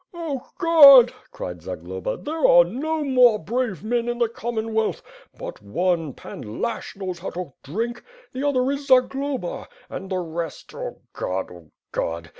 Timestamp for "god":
0.57-1.13, 11.13-11.49, 11.91-12.29